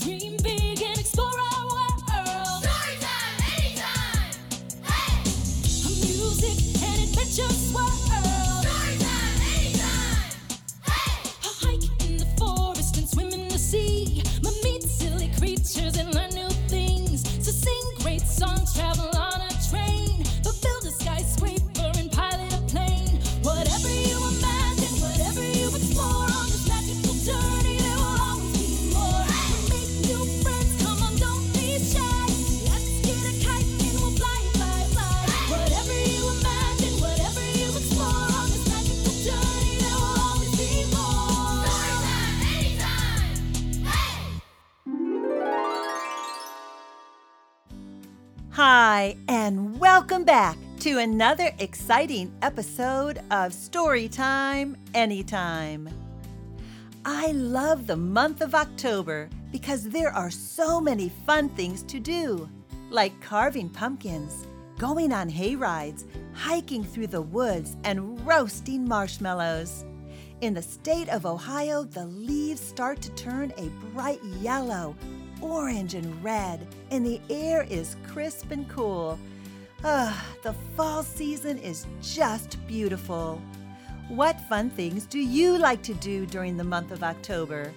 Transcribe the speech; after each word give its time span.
Dream 0.00 0.34
big 0.42 0.82
and 0.82 0.98
explore 0.98 1.28
our 1.28 1.66
world. 1.66 1.80
Hi, 48.62 49.16
and 49.26 49.80
welcome 49.80 50.22
back 50.22 50.58
to 50.80 50.98
another 50.98 51.50
exciting 51.60 52.30
episode 52.42 53.16
of 53.30 53.52
Storytime 53.52 54.76
Anytime. 54.92 55.88
I 57.06 57.32
love 57.32 57.86
the 57.86 57.96
month 57.96 58.42
of 58.42 58.54
October 58.54 59.30
because 59.50 59.84
there 59.84 60.12
are 60.12 60.30
so 60.30 60.78
many 60.78 61.08
fun 61.24 61.48
things 61.48 61.82
to 61.84 61.98
do, 61.98 62.46
like 62.90 63.18
carving 63.22 63.70
pumpkins, 63.70 64.46
going 64.76 65.10
on 65.10 65.30
hay 65.30 65.56
rides, 65.56 66.04
hiking 66.34 66.84
through 66.84 67.06
the 67.06 67.22
woods, 67.22 67.78
and 67.84 68.20
roasting 68.26 68.86
marshmallows. 68.86 69.86
In 70.42 70.52
the 70.52 70.60
state 70.60 71.08
of 71.08 71.24
Ohio, 71.24 71.84
the 71.84 72.04
leaves 72.04 72.60
start 72.60 73.00
to 73.00 73.10
turn 73.12 73.54
a 73.56 73.70
bright 73.94 74.22
yellow, 74.42 74.94
orange, 75.42 75.94
and 75.94 76.22
red, 76.22 76.66
and 76.90 77.04
the 77.04 77.20
air 77.30 77.66
is 77.68 77.96
crisp 78.06 78.50
and 78.50 78.68
cool. 78.68 79.18
Ah, 79.84 80.26
the 80.42 80.52
fall 80.76 81.02
season 81.02 81.58
is 81.58 81.86
just 82.02 82.58
beautiful. 82.66 83.40
What 84.08 84.40
fun 84.42 84.70
things 84.70 85.06
do 85.06 85.18
you 85.18 85.56
like 85.56 85.82
to 85.84 85.94
do 85.94 86.26
during 86.26 86.56
the 86.56 86.64
month 86.64 86.90
of 86.90 87.02
October? 87.02 87.72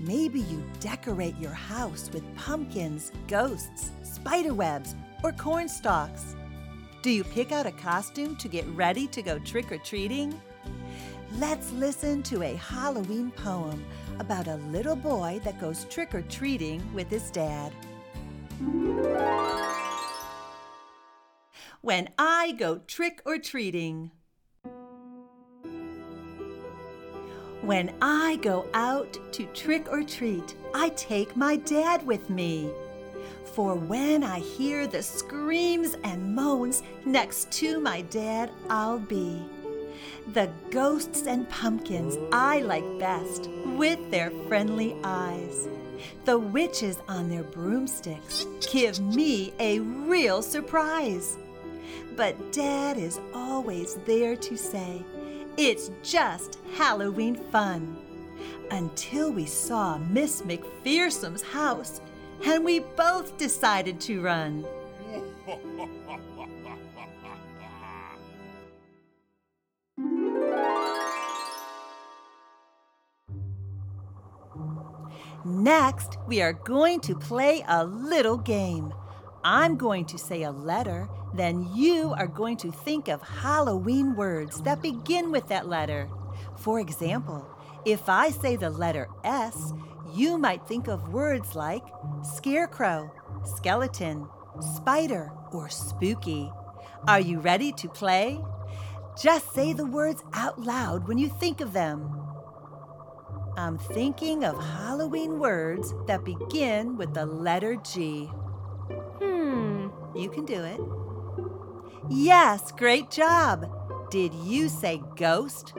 Maybe 0.00 0.40
you 0.40 0.62
decorate 0.80 1.38
your 1.38 1.52
house 1.52 2.10
with 2.12 2.36
pumpkins, 2.36 3.12
ghosts, 3.28 3.90
spiderwebs, 4.02 4.94
or 5.22 5.32
corn 5.32 5.68
stalks. 5.68 6.34
Do 7.02 7.10
you 7.10 7.22
pick 7.22 7.52
out 7.52 7.66
a 7.66 7.72
costume 7.72 8.34
to 8.36 8.48
get 8.48 8.66
ready 8.68 9.06
to 9.08 9.22
go 9.22 9.38
trick 9.38 9.70
or 9.70 9.78
treating? 9.78 10.40
Let's 11.38 11.70
listen 11.72 12.22
to 12.24 12.42
a 12.42 12.54
Halloween 12.56 13.30
poem 13.30 13.84
about 14.18 14.48
a 14.48 14.56
little 14.72 14.96
boy 14.96 15.40
that 15.44 15.60
goes 15.60 15.84
trick 15.86 16.14
or 16.14 16.22
treating 16.22 16.82
with 16.94 17.08
his 17.10 17.30
dad. 17.30 17.72
When 21.80 22.08
I 22.18 22.52
go 22.58 22.78
trick 22.86 23.20
or 23.26 23.38
treating. 23.38 24.10
When 27.60 27.94
I 28.02 28.36
go 28.42 28.68
out 28.74 29.18
to 29.32 29.46
trick 29.54 29.88
or 29.90 30.02
treat, 30.02 30.54
I 30.74 30.90
take 30.90 31.36
my 31.36 31.56
dad 31.56 32.06
with 32.06 32.28
me. 32.28 32.70
For 33.54 33.74
when 33.74 34.22
I 34.24 34.40
hear 34.40 34.86
the 34.86 35.02
screams 35.02 35.96
and 36.04 36.34
moans, 36.34 36.82
next 37.04 37.50
to 37.52 37.80
my 37.80 38.02
dad 38.02 38.50
I'll 38.68 38.98
be. 38.98 39.42
The 40.32 40.50
ghosts 40.70 41.26
and 41.26 41.48
pumpkins 41.48 42.16
I 42.32 42.60
like 42.60 42.98
best 42.98 43.48
with 43.66 44.10
their 44.10 44.30
friendly 44.48 44.96
eyes. 45.04 45.68
The 46.24 46.38
witches 46.38 46.98
on 47.08 47.28
their 47.28 47.42
broomsticks 47.42 48.46
give 48.72 49.00
me 49.00 49.52
a 49.58 49.80
real 49.80 50.42
surprise. 50.42 51.36
But 52.16 52.52
Dad 52.52 52.96
is 52.96 53.20
always 53.34 53.96
there 54.06 54.36
to 54.36 54.56
say, 54.56 55.04
it's 55.56 55.90
just 56.02 56.58
Halloween 56.76 57.36
fun. 57.36 57.96
Until 58.70 59.32
we 59.32 59.46
saw 59.46 59.98
Miss 59.98 60.42
McPherson's 60.42 61.42
house 61.42 62.00
and 62.44 62.64
we 62.64 62.80
both 62.80 63.36
decided 63.36 64.00
to 64.02 64.20
run. 64.20 64.64
Next, 75.64 76.18
we 76.26 76.42
are 76.42 76.52
going 76.52 77.00
to 77.00 77.14
play 77.14 77.64
a 77.66 77.86
little 77.86 78.36
game. 78.36 78.92
I'm 79.42 79.78
going 79.78 80.04
to 80.06 80.18
say 80.18 80.42
a 80.42 80.50
letter, 80.50 81.08
then 81.32 81.66
you 81.74 82.12
are 82.18 82.26
going 82.26 82.58
to 82.58 82.70
think 82.70 83.08
of 83.08 83.22
Halloween 83.22 84.14
words 84.14 84.60
that 84.60 84.82
begin 84.82 85.32
with 85.32 85.48
that 85.48 85.66
letter. 85.66 86.10
For 86.58 86.80
example, 86.80 87.48
if 87.86 88.10
I 88.10 88.28
say 88.28 88.56
the 88.56 88.68
letter 88.68 89.08
S, 89.24 89.72
you 90.12 90.36
might 90.36 90.68
think 90.68 90.86
of 90.86 91.14
words 91.14 91.54
like 91.54 91.86
scarecrow, 92.36 93.10
skeleton, 93.56 94.28
spider, 94.76 95.32
or 95.50 95.70
spooky. 95.70 96.52
Are 97.08 97.20
you 97.20 97.40
ready 97.40 97.72
to 97.72 97.88
play? 97.88 98.38
Just 99.18 99.50
say 99.54 99.72
the 99.72 99.86
words 99.86 100.22
out 100.34 100.60
loud 100.60 101.08
when 101.08 101.16
you 101.16 101.30
think 101.30 101.62
of 101.62 101.72
them. 101.72 102.23
I'm 103.56 103.78
thinking 103.78 104.44
of 104.44 104.62
Halloween 104.62 105.38
words 105.38 105.94
that 106.06 106.24
begin 106.24 106.96
with 106.96 107.14
the 107.14 107.24
letter 107.24 107.76
G. 107.76 108.26
Hmm, 109.20 109.88
you 110.14 110.28
can 110.28 110.44
do 110.44 110.62
it. 110.64 110.80
Yes, 112.10 112.72
great 112.72 113.10
job. 113.10 113.70
Did 114.10 114.34
you 114.34 114.68
say 114.68 115.02
ghost, 115.16 115.72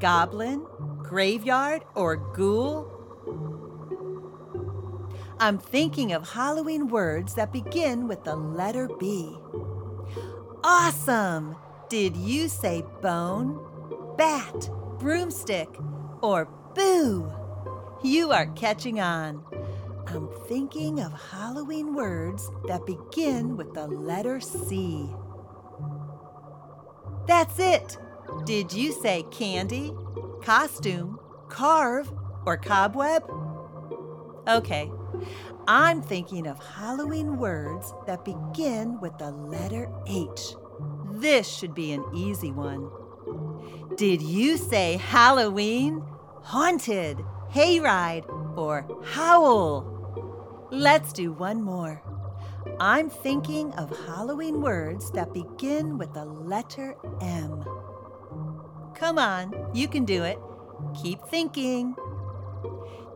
goblin, 0.00 0.66
graveyard, 0.98 1.84
or 1.94 2.16
ghoul? 2.16 2.90
I'm 5.38 5.56
thinking 5.56 6.12
of 6.12 6.30
Halloween 6.30 6.88
words 6.88 7.34
that 7.34 7.52
begin 7.52 8.08
with 8.08 8.24
the 8.24 8.36
letter 8.36 8.88
B. 8.98 9.38
Awesome! 10.64 11.56
Did 11.88 12.16
you 12.16 12.48
say 12.48 12.84
bone, 13.00 13.58
bat, 14.18 14.68
broomstick, 14.98 15.68
or 16.20 16.46
boo? 16.74 17.30
You 18.02 18.32
are 18.32 18.46
catching 18.46 19.00
on. 19.00 19.44
I'm 20.06 20.28
thinking 20.48 21.00
of 21.00 21.12
Halloween 21.12 21.94
words 21.94 22.50
that 22.66 22.86
begin 22.86 23.56
with 23.56 23.74
the 23.74 23.86
letter 23.86 24.40
C. 24.40 25.08
That's 27.26 27.58
it! 27.58 27.96
Did 28.44 28.72
you 28.72 28.92
say 28.92 29.24
candy, 29.30 29.92
costume, 30.42 31.18
carve, 31.48 32.12
or 32.46 32.56
cobweb? 32.56 33.22
Okay, 34.48 34.90
I'm 35.68 36.02
thinking 36.02 36.46
of 36.46 36.58
Halloween 36.64 37.38
words 37.38 37.92
that 38.06 38.24
begin 38.24 38.98
with 39.00 39.16
the 39.18 39.30
letter 39.30 39.88
H. 40.06 40.54
This 41.12 41.46
should 41.46 41.74
be 41.74 41.92
an 41.92 42.04
easy 42.14 42.50
one. 42.50 42.90
Did 43.96 44.22
you 44.22 44.56
say 44.56 44.96
Halloween, 44.96 46.02
haunted, 46.42 47.18
hayride, 47.52 48.24
or 48.56 48.86
howl? 49.04 50.68
Let's 50.70 51.12
do 51.12 51.32
one 51.32 51.62
more. 51.62 52.02
I'm 52.78 53.10
thinking 53.10 53.72
of 53.74 53.90
Halloween 54.06 54.60
words 54.60 55.10
that 55.12 55.32
begin 55.32 55.98
with 55.98 56.14
the 56.14 56.24
letter 56.24 56.94
M. 57.20 57.64
Come 58.94 59.18
on, 59.18 59.70
you 59.74 59.88
can 59.88 60.04
do 60.04 60.22
it. 60.22 60.38
Keep 61.02 61.26
thinking. 61.26 61.94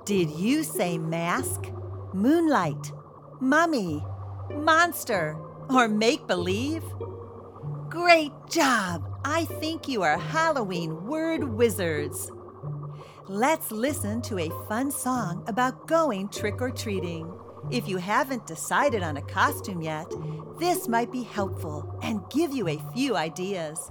Did 0.05 0.31
you 0.31 0.65
say 0.65 0.99
mask, 0.99 1.71
moonlight, 2.13 2.93
mummy, 3.41 4.05
monster, 4.51 5.37
or 5.71 5.89
make 5.89 6.27
believe? 6.27 6.85
Great 7.89 8.33
job! 8.51 9.11
I 9.25 9.47
think 9.47 9.89
you 9.89 10.03
are 10.03 10.19
Halloween 10.19 11.07
word 11.07 11.45
wizards. 11.45 12.31
Let's 13.29 13.73
listen 13.73 14.21
to 14.23 14.39
a 14.39 14.51
fun 14.69 14.91
song 14.91 15.45
about 15.47 15.89
going 15.89 16.29
trick 16.29 16.61
or 16.61 16.71
treating. 16.71 17.33
If 17.71 17.89
you 17.89 17.97
haven't 17.97 18.47
decided 18.47 19.03
on 19.03 19.17
a 19.17 19.23
costume 19.23 19.81
yet, 19.81 20.13
this 20.59 20.89
might 20.89 21.11
be 21.11 21.23
helpful 21.23 21.99
and 22.03 22.21
give 22.29 22.53
you 22.53 22.69
a 22.69 22.83
few 22.93 23.17
ideas. 23.17 23.91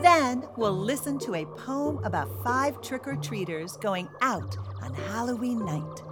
Then 0.00 0.48
we'll 0.56 0.72
listen 0.72 1.18
to 1.18 1.34
a 1.34 1.44
poem 1.44 2.02
about 2.02 2.30
five 2.42 2.80
trick 2.80 3.06
or 3.06 3.16
treaters 3.16 3.76
going 3.76 4.08
out 4.22 4.56
on 4.80 4.94
Halloween 4.94 5.66
night. 5.66 6.02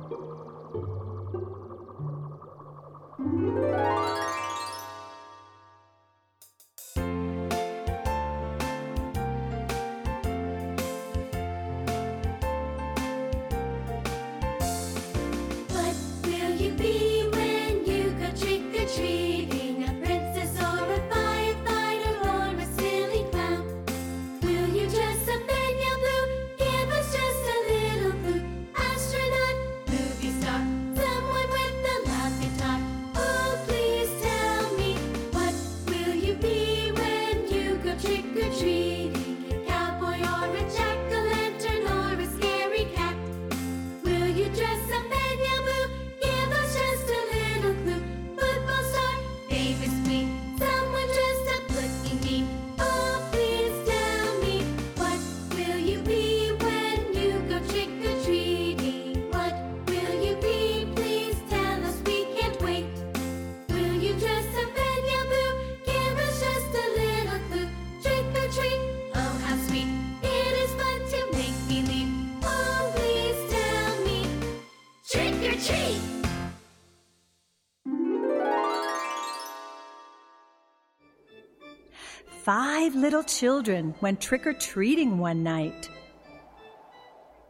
Five 82.45 82.95
little 82.95 83.23
children 83.23 83.95
went 84.01 84.19
trick 84.19 84.47
or 84.47 84.55
treating 84.55 85.19
one 85.19 85.43
night. 85.43 85.91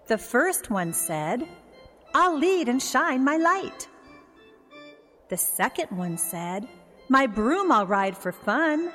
The 0.09 0.19
first 0.19 0.69
one 0.69 0.93
said, 0.93 1.47
I'll 2.13 2.37
lead 2.37 2.69
and 2.69 2.83
shine 2.83 3.25
my 3.25 3.37
light. 3.37 3.87
The 5.29 5.37
second 5.37 5.97
one 5.97 6.19
said, 6.19 6.67
My 7.09 7.29
broom 7.29 7.71
I'll 7.71 7.87
ride 7.87 8.19
for 8.19 8.33
fun. 8.33 8.91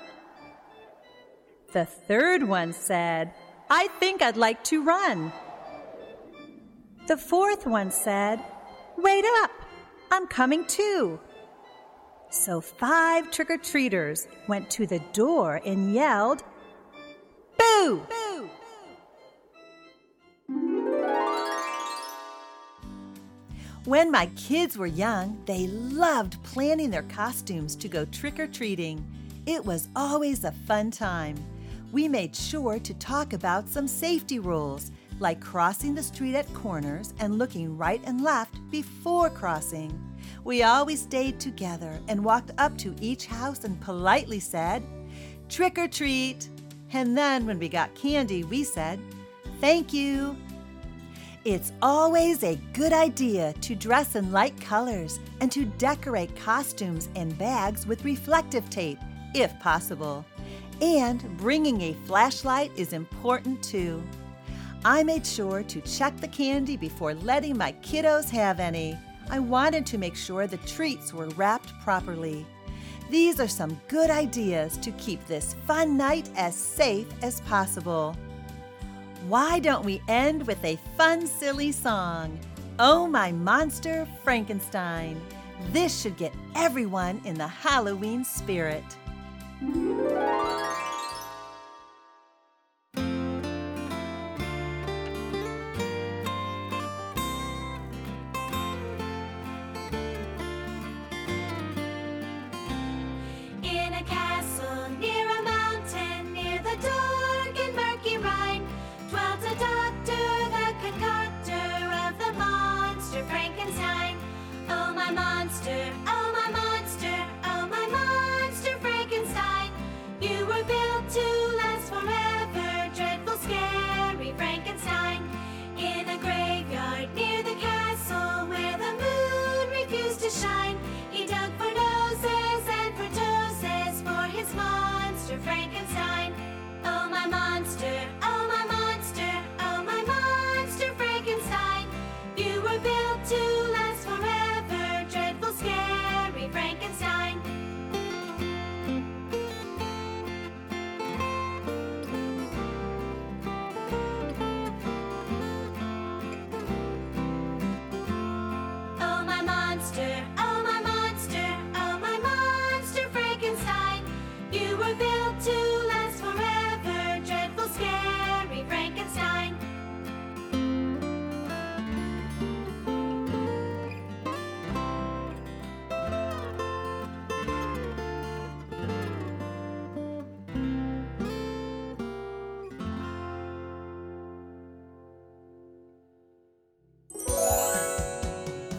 The 1.71 1.85
third 1.85 2.43
one 2.43 2.73
said, 2.73 3.33
I 3.69 3.87
think 4.01 4.21
I'd 4.21 4.35
like 4.35 4.65
to 4.65 4.83
run. 4.83 5.31
The 7.07 7.15
fourth 7.15 7.65
one 7.65 7.89
said, 7.89 8.43
Wait 8.97 9.23
up, 9.43 9.51
I'm 10.11 10.27
coming 10.27 10.65
too. 10.65 11.21
So 12.35 12.59
five 12.59 13.31
trick 13.31 13.49
or 13.49 13.57
treaters 13.57 14.27
went 14.47 14.69
to 14.71 14.85
the 14.85 14.99
door 15.13 15.61
and 15.65 15.93
yelled, 15.93 16.43
Boo! 17.57 18.05
Boo! 18.09 18.49
When 23.85 24.11
my 24.11 24.25
kids 24.35 24.77
were 24.77 24.85
young, 24.85 25.41
they 25.45 25.67
loved 25.67 26.43
planning 26.43 26.89
their 26.89 27.03
costumes 27.03 27.73
to 27.77 27.87
go 27.87 28.03
trick 28.05 28.37
or 28.37 28.47
treating. 28.47 29.03
It 29.45 29.65
was 29.65 29.87
always 29.95 30.43
a 30.43 30.51
fun 30.51 30.91
time. 30.91 31.37
We 31.93 32.09
made 32.09 32.35
sure 32.35 32.79
to 32.79 32.93
talk 32.95 33.31
about 33.31 33.69
some 33.69 33.87
safety 33.87 34.39
rules, 34.39 34.91
like 35.19 35.39
crossing 35.39 35.95
the 35.95 36.03
street 36.03 36.35
at 36.35 36.53
corners 36.53 37.13
and 37.19 37.39
looking 37.39 37.77
right 37.77 38.01
and 38.03 38.21
left 38.21 38.57
before 38.69 39.29
crossing. 39.29 39.97
We 40.43 40.63
always 40.63 41.01
stayed 41.01 41.39
together 41.39 41.99
and 42.07 42.23
walked 42.23 42.51
up 42.57 42.77
to 42.79 42.95
each 43.01 43.25
house 43.25 43.63
and 43.63 43.79
politely 43.81 44.39
said, 44.39 44.83
Trick 45.49 45.77
or 45.77 45.87
treat. 45.87 46.49
And 46.93 47.17
then 47.17 47.45
when 47.45 47.59
we 47.59 47.69
got 47.69 47.95
candy, 47.95 48.43
we 48.43 48.63
said, 48.63 48.99
Thank 49.59 49.93
you. 49.93 50.37
It's 51.45 51.71
always 51.81 52.43
a 52.43 52.59
good 52.73 52.91
idea 52.91 53.53
to 53.61 53.75
dress 53.75 54.15
in 54.15 54.31
light 54.31 54.59
colors 54.59 55.19
and 55.41 55.51
to 55.51 55.65
decorate 55.65 56.35
costumes 56.35 57.09
and 57.15 57.37
bags 57.37 57.85
with 57.85 58.03
reflective 58.03 58.67
tape, 58.71 58.97
if 59.35 59.57
possible. 59.59 60.25
And 60.81 61.37
bringing 61.37 61.81
a 61.81 61.93
flashlight 62.05 62.71
is 62.75 62.93
important 62.93 63.63
too. 63.63 64.03
I 64.83 65.03
made 65.03 65.25
sure 65.25 65.63
to 65.63 65.81
check 65.81 66.17
the 66.17 66.27
candy 66.27 66.77
before 66.77 67.13
letting 67.13 67.57
my 67.57 67.73
kiddos 67.83 68.29
have 68.29 68.59
any. 68.59 68.97
I 69.29 69.39
wanted 69.39 69.85
to 69.87 69.97
make 69.97 70.15
sure 70.15 70.47
the 70.47 70.57
treats 70.57 71.13
were 71.13 71.29
wrapped 71.29 71.77
properly. 71.81 72.45
These 73.09 73.39
are 73.39 73.47
some 73.47 73.79
good 73.87 74.09
ideas 74.09 74.77
to 74.77 74.91
keep 74.91 75.25
this 75.25 75.55
fun 75.65 75.97
night 75.97 76.29
as 76.35 76.55
safe 76.55 77.07
as 77.21 77.41
possible. 77.41 78.15
Why 79.27 79.59
don't 79.59 79.85
we 79.85 80.01
end 80.07 80.45
with 80.45 80.63
a 80.63 80.79
fun, 80.97 81.25
silly 81.25 81.71
song? 81.71 82.39
Oh, 82.77 83.07
my 83.07 83.31
monster, 83.31 84.07
Frankenstein. 84.23 85.19
This 85.71 86.01
should 86.01 86.17
get 86.17 86.33
everyone 86.55 87.21
in 87.25 87.35
the 87.35 87.47
Halloween 87.47 88.23
spirit. 88.23 88.83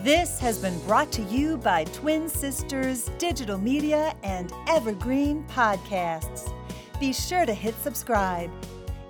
This 0.06 0.38
has 0.38 0.60
been 0.60 0.78
brought 0.86 1.10
to 1.14 1.22
you 1.22 1.56
by 1.56 1.82
Twin 1.82 2.28
Sisters 2.28 3.10
Digital 3.18 3.58
Media 3.58 4.14
and 4.22 4.52
Evergreen 4.68 5.44
Podcasts. 5.48 6.52
Be 7.00 7.12
sure 7.12 7.44
to 7.44 7.52
hit 7.52 7.74
subscribe. 7.82 8.48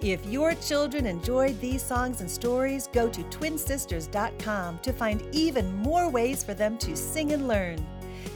If 0.00 0.24
your 0.24 0.54
children 0.54 1.04
enjoyed 1.04 1.60
these 1.60 1.82
songs 1.82 2.22
and 2.22 2.30
stories, 2.30 2.88
go 2.94 3.10
to 3.10 3.22
twinsisters.com 3.24 4.78
to 4.78 4.92
find 4.94 5.22
even 5.32 5.76
more 5.82 6.08
ways 6.08 6.42
for 6.42 6.54
them 6.54 6.78
to 6.78 6.96
sing 6.96 7.32
and 7.32 7.46
learn. 7.46 7.86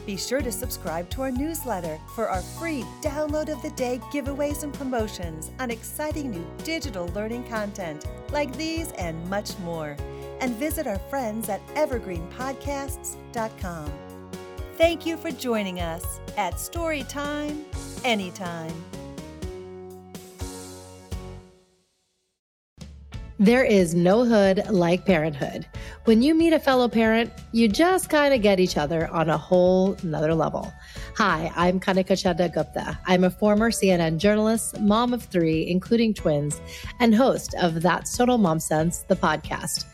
Be 0.05 0.19
sure 0.19 0.43
to 0.43 0.52
subscribe 0.52 1.09
to 1.11 1.23
our 1.23 1.31
newsletter 1.31 1.99
for 2.14 2.29
our 2.29 2.43
free 2.43 2.83
download 3.00 3.50
of 3.50 3.62
the 3.62 3.71
day 3.71 4.00
giveaways 4.12 4.64
and 4.64 4.75
promotions 4.75 5.50
on 5.61 5.71
exciting 5.71 6.31
new 6.31 6.47
digital 6.62 7.07
learning 7.14 7.45
content 7.45 8.05
like 8.31 8.55
these 8.59 8.93
and 8.99 9.26
much 9.31 9.59
more. 9.61 9.97
And 10.40 10.54
visit 10.56 10.87
our 10.87 10.99
friends 11.11 11.49
at 11.49 11.66
evergreenpodcasts.com. 11.75 13.92
Thank 14.76 15.04
you 15.04 15.16
for 15.16 15.30
joining 15.30 15.80
us 15.80 16.20
at 16.37 16.54
Storytime 16.54 17.64
Anytime. 18.04 18.73
There 23.38 23.64
is 23.64 23.94
no 23.94 24.26
hood 24.26 24.68
like 24.68 25.06
parenthood. 25.06 25.66
When 26.04 26.20
you 26.20 26.35
meet 26.35 26.52
a 26.52 26.59
fellow 26.59 26.88
parent, 26.88 27.32
you 27.52 27.68
just 27.68 28.11
kind 28.11 28.35
of 28.35 28.42
get 28.42 28.61
each 28.61 28.76
other 28.76 29.09
on 29.09 29.30
a 29.30 29.38
whole 29.38 29.97
nother 30.02 30.35
level. 30.35 30.70
Hi, 31.16 31.50
I'm 31.56 31.80
Kanika 31.80 32.12
Chadda 32.12 32.52
Gupta. 32.52 32.99
I'm 33.06 33.25
a 33.25 33.30
former 33.30 33.70
CNN 33.70 34.18
journalist, 34.18 34.78
mom 34.80 35.14
of 35.14 35.23
three, 35.23 35.66
including 35.68 36.12
twins, 36.12 36.61
and 36.99 37.14
host 37.14 37.54
of 37.54 37.80
That's 37.80 38.14
Total 38.14 38.37
Mom 38.37 38.61
Sense, 38.61 39.04
the 39.09 39.16
podcast. 39.16 39.87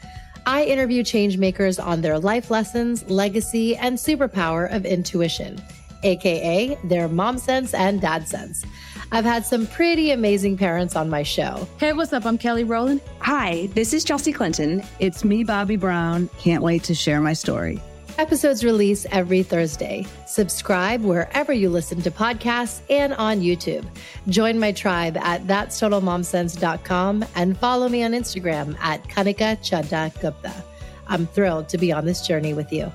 I 0.49 0.63
interview 0.63 1.03
changemakers 1.03 1.85
on 1.85 2.03
their 2.03 2.21
life 2.21 2.53
lessons, 2.53 3.03
legacy, 3.11 3.75
and 3.75 3.99
superpower 3.99 4.73
of 4.73 4.87
intuition, 4.87 5.61
aka 6.05 6.79
their 6.85 7.09
mom 7.09 7.39
sense 7.39 7.75
and 7.75 8.01
dad 8.01 8.29
sense. 8.29 8.65
I've 9.11 9.25
had 9.25 9.45
some 9.45 9.67
pretty 9.67 10.13
amazing 10.13 10.57
parents 10.57 10.95
on 10.95 11.11
my 11.11 11.25
show. 11.25 11.67
Hey, 11.79 11.93
what's 11.95 12.13
up? 12.13 12.25
I'm 12.25 12.39
Kelly 12.39 12.63
Rowland. 12.63 13.01
Hi, 13.19 13.67
this 13.75 13.93
is 13.93 14.05
Chelsea 14.05 14.33
Clinton. 14.33 14.85
It's 15.01 15.25
me, 15.25 15.43
Bobby 15.43 15.75
Brown. 15.75 16.31
Can't 16.39 16.63
wait 16.63 16.85
to 16.85 16.95
share 16.95 17.21
my 17.21 17.33
story. 17.33 17.83
Episodes 18.19 18.65
release 18.65 19.05
every 19.11 19.43
Thursday. 19.43 20.07
Subscribe 20.27 21.03
wherever 21.03 21.53
you 21.53 21.69
listen 21.69 22.01
to 22.01 22.11
podcasts 22.11 22.81
and 22.89 23.13
on 23.13 23.41
YouTube. 23.41 23.87
Join 24.29 24.59
my 24.59 24.73
tribe 24.73 25.19
at 25.19 25.47
that'stotalmomsense.com 25.47 27.27
and 27.35 27.59
follow 27.59 27.91
me 27.91 28.03
on 28.03 28.13
Instagram 28.13 28.75
at 28.81 29.05
Kanika 29.05 29.59
Chadda 29.59 30.19
Gupta. 30.23 30.65
I'm 31.09 31.27
thrilled 31.27 31.69
to 31.69 31.77
be 31.77 31.93
on 31.93 32.07
this 32.07 32.27
journey 32.27 32.55
with 32.55 32.73
you. 32.73 32.91